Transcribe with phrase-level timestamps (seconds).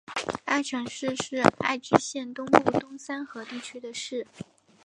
[0.47, 4.25] 新城市是爱知县东部东三河地区的市。